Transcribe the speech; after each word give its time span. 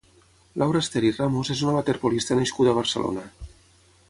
Laura 0.61 0.79
Ester 0.85 1.03
i 1.09 1.11
Ramos 1.17 1.51
és 1.57 1.61
una 1.67 1.75
waterpolista 1.77 2.39
nascuda 2.41 2.75
a 2.75 2.79
Barcelona. 2.83 3.29